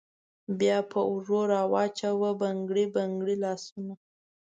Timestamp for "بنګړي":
2.41-2.85, 2.95-3.35